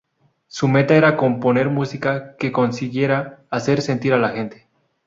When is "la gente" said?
4.17-4.67